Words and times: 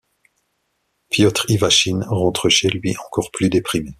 Piotr 1.11 1.45
Ivachine 1.51 2.03
rentre 2.09 2.49
chez 2.49 2.69
lui, 2.69 2.95
encore 3.05 3.29
plus 3.29 3.51
déprimé. 3.51 3.89